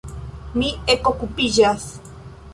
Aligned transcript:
Mi 0.61 0.69
ekokupiĝas. 0.95 1.87